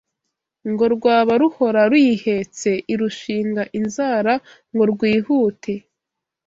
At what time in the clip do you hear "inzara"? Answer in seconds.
3.79-4.33